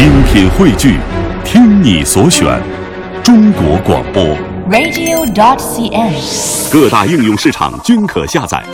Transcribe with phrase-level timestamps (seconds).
[0.00, 0.98] 精品汇聚，
[1.44, 2.58] 听你所选，
[3.22, 4.24] 中国广播。
[4.70, 6.72] radio.dot.cn，。
[6.72, 8.64] 各大应用市场均可下载。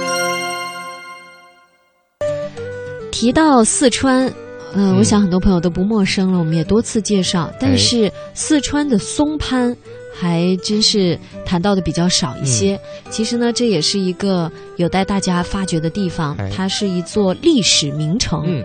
[3.10, 4.26] 提到四川，
[4.72, 7.50] 呃，嗯我想很多朋友都不陌生了，我们也多次介绍。
[7.58, 9.76] 但是四川的松潘
[10.14, 12.78] 还真是谈到的比较少一些。
[13.10, 18.44] 其实呢，这也是一个有待大家发掘的地方哎，它是一座历史名城。
[18.46, 18.62] 嗯，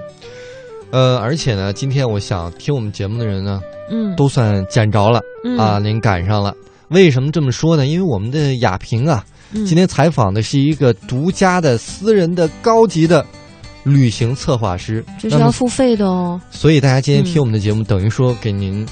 [0.92, 6.54] 呃，而且呢，今天我想听我们节目的人呢，嗯都算捡着了、嗯啊，您赶上了。
[6.90, 7.88] 为什么这么说呢？
[7.88, 9.24] 因为我们的雅萍啊，
[9.54, 13.26] 嗯今天采访的是一个独家的私人的高级的
[13.84, 16.40] 旅行策划师，这是要付费的哦。
[16.52, 18.86] 所以大家今天嗯听我们的节目，等于说给您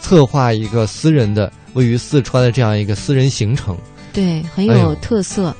[0.00, 3.76] 策划一个私人的位于四川的这样一个私人行程。
[4.12, 5.54] 对，很有特色。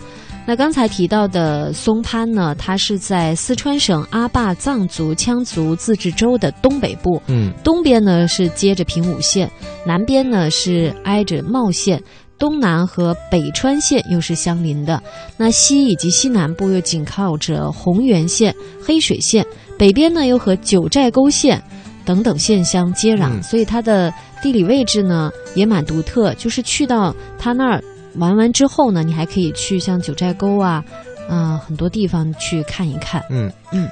[0.45, 9.51] 那刚才提到的松潘呢，它是在四川省阿坝藏族羌族自治州的东北部，嗯东边呢是接着平武县，
[9.87, 12.02] 南边呢是挨着茂县，
[12.38, 15.01] 东南和北川县又是相邻的。
[15.37, 18.52] 那西以及西南部又紧靠着红原县、
[18.85, 19.46] 黑水县，
[19.79, 21.63] 北边呢又和九寨沟县
[22.04, 26.35] 等等县相接壤，嗯所以它的地理位置呢也蛮独特。
[26.35, 27.82] 就是去到它那儿
[28.16, 30.85] 玩完之后呢，你还可以去像九寨沟啊，
[31.29, 33.24] 嗯、很多地方去看一看。
[33.30, 33.88] 嗯嗯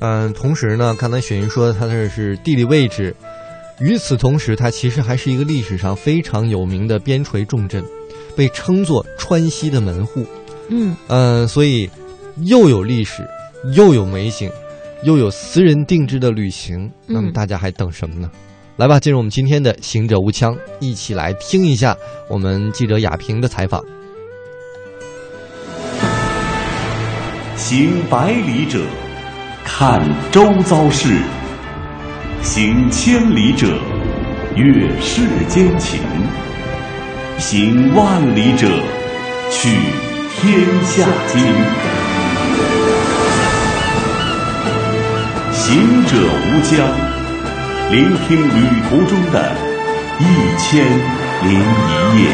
[0.00, 3.14] 嗯、同时呢，刚才雪云说它这是地理位置，
[3.80, 7.82] 与此同时，它其实还是一个历史上非常有名的边陲重镇，
[8.36, 10.26] 被称作川西的门户。
[10.68, 11.88] 嗯，嗯、所以
[12.42, 13.26] 又有历史，
[13.74, 14.50] 又有美景，
[15.02, 18.30] 又有私人定制的旅行，那么嗯大家还等什么呢？
[18.76, 21.96] 来吧，进入我们今天的《行者无枪》，一起来听一下
[22.28, 23.80] 我们记者雅萍的采访。
[27.56, 28.80] 行百里者，
[29.64, 31.08] 看周遭事；
[32.42, 33.78] 行千里者，
[34.56, 36.00] 阅世间情；
[37.38, 38.66] 行万里者，
[39.52, 39.68] 取
[40.34, 41.40] 天下经。
[45.52, 47.13] 行者无疆，
[47.90, 49.54] 聆听旅途中的
[50.18, 50.24] 一
[50.58, 50.84] 千
[51.42, 52.30] 零一夜。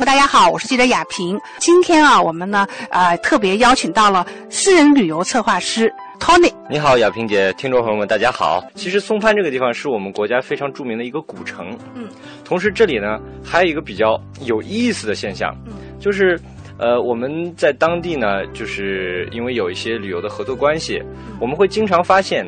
[0.00, 1.38] 大家好，我是记者雅萍。
[1.58, 6.52] 今天啊，我们呢，呃，特别邀请到了私人旅游策划师 Tony。
[6.68, 8.64] 你好，亚萍姐，听众朋友们，大家好。
[8.74, 12.08] 其实松潘这个地方是我们国家非常著名的一个古城，嗯，
[12.44, 16.38] 同时这里呢还有一个比较有意思的现象，嗯，就是
[16.78, 21.36] 呃我们在当地呢，就是因为有一些旅游的合作关系，嗯。
[21.40, 22.46] 我们会经常发现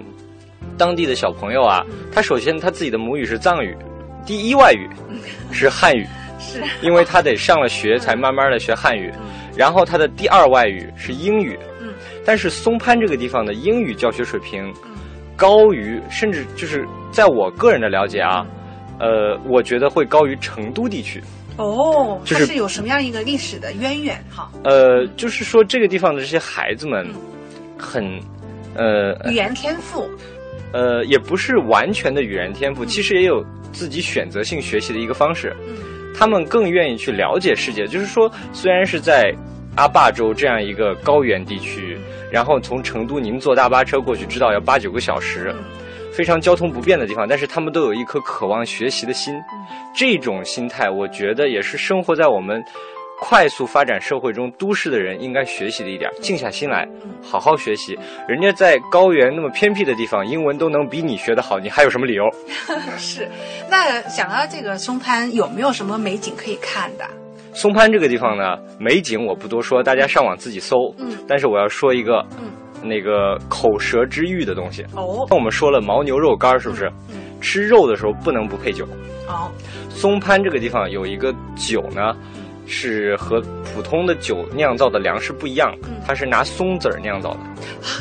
[0.76, 2.10] 当地的小朋友啊，嗯。
[2.12, 3.76] 他首先他自己的母语是藏语，
[4.26, 4.88] 第一外语
[5.52, 6.04] 是汉语，
[6.38, 9.28] 是， 因为他得上了学才慢慢的学汉语，嗯。
[9.56, 11.92] 然后他的第二外语是英语，嗯，
[12.24, 14.96] 但是松潘这个地方的英语教学水平嗯。
[15.36, 18.44] 高于，甚至就是在我个人的了解啊，
[18.98, 21.22] 呃，我觉得会高于成都地区。
[21.56, 24.22] 哦，就是有什么样一个历史的渊源？
[24.30, 27.14] 哈，呃，就是说这个地方的这些孩子们嗯。
[27.78, 28.04] 很，
[28.74, 30.08] 呃语言天赋，
[30.72, 35.54] 呃，也不是完全的语言天赋，其实也有自己选择性学习的一个方式。
[35.68, 35.76] 嗯
[36.18, 37.86] 他们更愿意去了解世界。
[37.86, 39.32] 就是说，虽然是在
[39.76, 41.96] 阿坝州这样一个高原地区，
[42.32, 45.62] 然后从成都您坐大巴车过去，知道要八九个小时，嗯
[46.12, 49.36] 非常交通不便的地方，但是他们都有一颗渴望学习的心。
[49.36, 52.64] 嗯这种心态，我觉得也是生活在我们。
[53.20, 57.98] 快速发展社会中，都市的人应该学习的一点，静下心来，嗯好好学习。
[58.28, 62.24] 人家在高原那么偏僻的地方，英文都能比你学得好，你还有什么理由？
[62.96, 63.28] 是。
[63.68, 67.04] 那想到这个松潘有没有什么美景可以看的？
[67.52, 70.76] 松潘这个地方呢，美景我不多说，大家上网自己搜。
[70.98, 72.52] 嗯但是我要说一个，嗯
[72.82, 74.84] 那个口舌之欲的东西。
[74.94, 76.86] 哦那我们说了牦牛肉干儿是不是？
[77.10, 78.84] 嗯吃肉的时候不能不配酒。
[79.28, 79.50] 哦
[79.90, 82.14] 松潘这个地方有一个酒呢，
[82.68, 83.40] 是和
[83.74, 87.40] 普通的酒酿造的粮食不一样嗯，它是拿松子儿酿造的。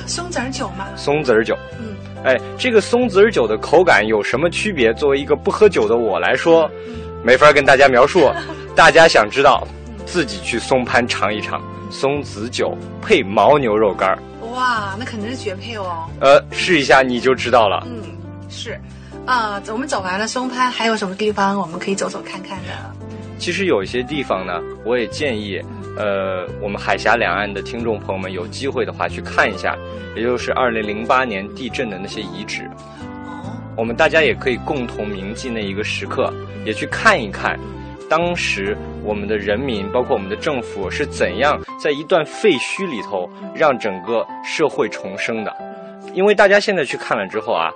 [0.05, 4.93] 松子儿酒吗，松子儿酒，嗯哎，这个松子儿酒的口感有什么区别？
[4.95, 8.29] 作为一个不喝酒的我来说，嗯没法跟大家描述。
[8.75, 9.67] 大家想知道，
[10.05, 14.19] 自己去松潘尝一尝松子酒配牦牛肉干儿，
[14.53, 16.07] 哇，那肯定是绝配哦。
[16.19, 17.87] 呃，试一下你就知道了。
[17.87, 18.01] 嗯，
[18.49, 18.79] 是。
[19.25, 23.06] 啊、我们走完了松潘，还有什么地方我们可以走走看看的？
[23.37, 25.61] 其实有一些地方呢，我也建议，
[25.97, 29.75] 呃，我们海峡两岸的听众朋友们有机会的话去看一下，
[30.15, 32.69] 也就是二零零八年地震的那些遗址。
[33.75, 36.33] 我们大家也可以共同铭记那一个时刻，
[36.65, 37.59] 也去看一看
[38.09, 45.55] 当时我们的人民，包括我们的政府是怎样在一段废墟里头让整个社会重生的。
[46.13, 47.69] 因为大家现在去看了之后啊，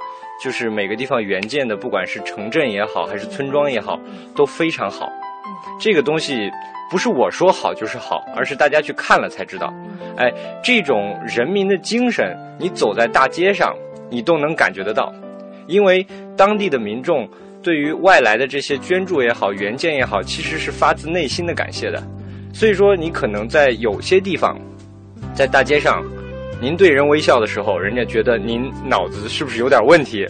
[0.44, 4.00] 就是每个地方原建的，不管是城镇也好，还是村庄也好，
[4.36, 5.08] 都非常好。
[5.80, 6.50] 这个东西
[6.90, 9.74] 不是我说好就是好，而是大家去看了才知道。
[10.18, 10.32] 哎，
[10.64, 13.76] 这种人民的精神，你走在大街上，
[14.10, 15.14] 你都能感觉得到，
[15.68, 16.06] 因为
[16.38, 17.28] 当地的民众
[17.64, 22.02] 对于外来的这些捐助也好、援建也好，其实是发自内心的感谢的。
[22.54, 24.60] 所以说，你可能在有些地方，
[25.34, 26.04] 在大街上。
[26.64, 30.28] 您对人微笑的时候，人家觉得您脑子是不是有点问题？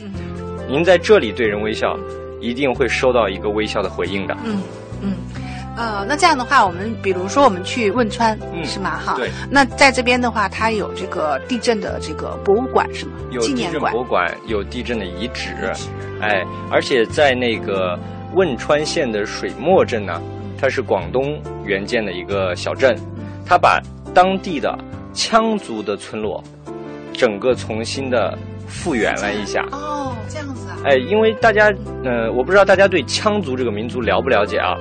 [0.66, 2.00] 您在这里对人微笑，
[2.40, 4.38] 一定会收到一个微笑的回应的。
[4.46, 4.62] 嗯
[5.02, 5.16] 嗯，
[5.76, 8.98] 呃，那这样的话，我们比如说我们去汶川，是吗？
[8.98, 9.30] 哈，对。
[9.50, 13.14] 那在这边的话，它有这个地震的这个博物馆是吗？
[13.32, 15.54] 有地震博物馆，有地震的遗址。
[16.22, 17.98] 哎，而且在那个
[18.36, 20.22] 汶川县的水墨镇呢，
[20.58, 22.96] 它是广东援建的一个小镇，
[23.46, 23.82] 它把
[24.14, 24.78] 当地的。
[25.14, 26.42] 羌族的村落，
[27.12, 28.34] 整个重新的
[28.72, 29.64] 复原了一下。
[29.72, 30.78] 哦，这样子啊。
[30.86, 31.72] 哎，因为大家，
[32.04, 34.76] 呃，我不知道大家对羌族这个民族了不了解啊。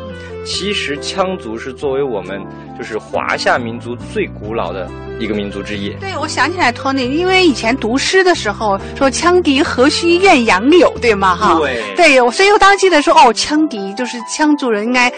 [0.47, 2.41] 其实羌族是作为我们
[2.79, 4.89] 就是华夏民族最古老的
[5.19, 5.91] 一个民族之一。
[6.01, 11.37] 对，我想起来，Tony，因为以前读诗的时候说“羌笛何须怨杨柳”，对吗？
[11.37, 11.59] 哈。
[11.59, 11.83] 对。
[11.95, 15.13] 对，所以我当时记得说，哦，羌笛就是羌族人应该。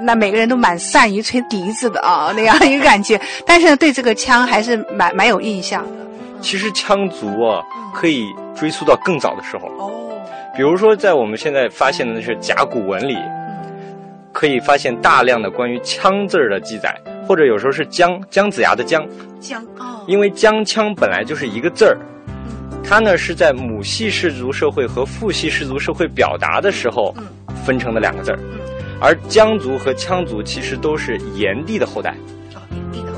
[0.00, 3.20] 那每个人都蛮善于吹笛子的啊，那样一个感觉。
[3.44, 5.90] 但是对这个枪还是蛮蛮有印象的。
[6.40, 7.62] 其实羌族啊，
[7.94, 9.68] 可以追溯到更早的时候。
[9.78, 10.20] 哦。
[10.56, 13.16] 比如说，在我们现在发现的那些甲骨文里，
[14.32, 16.94] 可以发现大量的关于羌字儿的记载，
[17.26, 19.06] 或者有时候是姜姜子牙的姜。
[19.38, 20.02] 姜哦。
[20.06, 21.96] 因为姜羌本来就是一个字儿，
[22.82, 27.14] 它呢是在母系氏族社会和父系氏族社会表达的时候
[27.64, 28.38] 分成的两个字儿。
[29.00, 32.16] 而羌族和羌族其实都是炎帝的后代。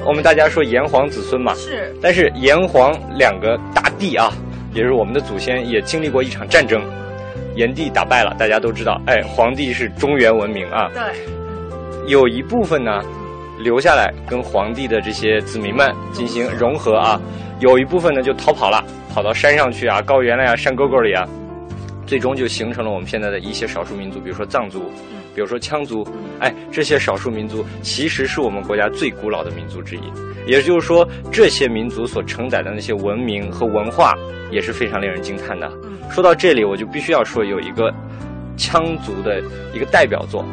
[0.07, 1.95] 我们大家说炎黄子孙嘛，是。
[2.01, 4.33] 但是炎黄两个大帝啊，
[4.73, 6.83] 也是我们的祖先，也经历过一场战争，
[7.55, 9.01] 炎帝打败了，大家都知道。
[9.07, 10.89] 哎，黄帝是中原文明啊。
[10.95, 11.03] 对。
[12.07, 12.91] 有一部分呢，
[13.59, 17.21] 留下来跟黄帝的这些子民们进行融合啊，
[17.61, 18.83] 有一部分呢就逃跑了，
[19.13, 21.25] 跑到山上去啊，高原了呀，山沟沟里啊，
[22.11, 24.91] 最终就形成了我们现在的一些少数民族，比如说藏族。
[25.33, 26.05] 比如说羌族，
[26.41, 30.01] 哎，这些少数民族其实是我们国家最古老的民族之一。
[30.45, 34.13] 也就是说，这些民族所承载的那些文明和文化
[34.51, 35.71] 也是非常令人惊叹的。
[36.11, 37.95] 说到这里，我就必须要说有一个
[38.59, 39.41] 羌族的
[39.73, 40.45] 一个代表作，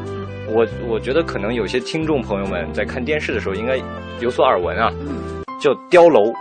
[0.47, 3.81] 我我觉得可能有些听众朋友们在看电视的时候应该
[4.19, 4.93] 有所耳闻啊，
[5.59, 6.31] 叫碉楼。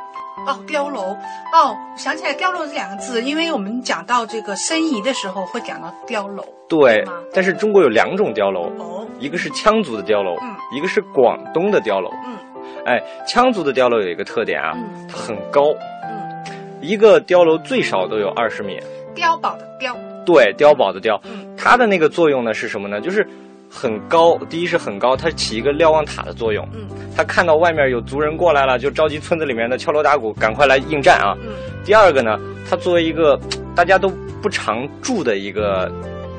[0.47, 1.17] 哦，碉楼
[1.53, 6.45] 哦，想起来“碉楼”这两个字，因为我们讲到这个申遗的时候会讲到碉楼。
[6.69, 12.37] 对，但是中国有两种碉楼，哦，一个是羌族的碉楼，嗯，一个是广东的碉楼，嗯，
[12.85, 14.73] 哎，羌族的碉楼有一个特点啊，
[15.09, 15.63] 它很高，
[16.05, 16.45] 嗯，
[16.81, 18.81] 一个碉楼最少都有二十米。
[19.15, 19.95] 碉堡的碉。
[20.25, 23.01] 对，碉堡的碉，嗯它的那个作用呢是什么呢？
[23.01, 23.27] 就是。
[23.71, 26.67] 很高，第一是很高，它起一个瞭望塔的作用。
[26.73, 31.37] 嗯，他看到外面有族人过来了，就召集村子里面的敲锣打鼓，赶快来应战啊。
[31.43, 31.53] 嗯，
[31.85, 33.39] 第二个呢，它作为一个
[33.75, 34.09] 大家都
[34.41, 35.93] 不常住的一个，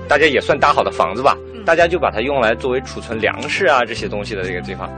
[0.07, 4.89] 大家也算搭好的房子吧，大家就把它用来作为储存粮食啊这些东西的这个地方。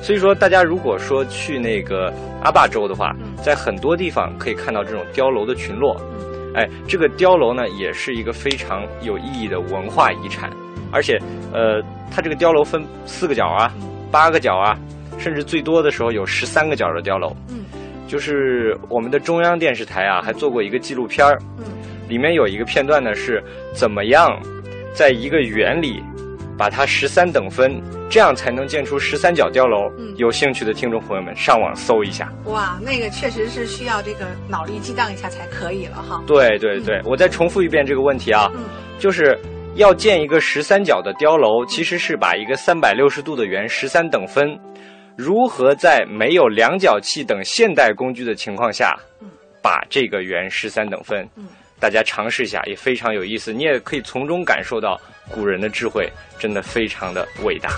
[0.00, 2.12] 所以说，大家如果说去那个
[2.42, 3.12] 阿坝州的话，
[3.42, 6.00] 在很多地方可以看到这种碉楼的群落。
[6.54, 10.50] 哎，这个碉楼呢，也是一个非常有意义的文化遗产。
[10.90, 11.18] 而且，
[11.52, 13.72] 呃，它这个碉楼分四个角啊，
[14.10, 14.76] 八个角啊，
[15.18, 17.36] 甚至最多的时候有十三个角的碉楼。
[17.50, 17.64] 嗯，
[18.06, 21.38] 就是我们的中央电视台啊，还做过一个纪录片儿。
[21.58, 21.64] 嗯，
[22.08, 23.42] 里面有一个片段呢，是
[23.74, 24.40] 怎么样
[24.94, 26.02] 在一个园里
[26.56, 29.92] 把它十三等分，这样才能建出十三角碉楼。
[29.98, 32.32] 嗯，有兴趣的听众朋友们上网搜一下。
[32.46, 36.22] 哇，那个确实是需要这个脑力激荡一下才可以了哈。
[36.26, 38.64] 对对对，我再重复一遍这个问题啊，嗯
[38.98, 39.38] 就是。
[39.78, 44.58] 要建一个十三角的碉楼，其实是把一个三百六十度的圆十三等分。
[45.16, 48.98] 如何在没有量角器等现代工具的情况下，
[49.62, 51.24] 把这个圆十三等分？
[51.78, 53.52] 大家尝试一下，也非常有意思。
[53.52, 57.70] 你也可以从中感受到古人的智慧，真的非常的伟大。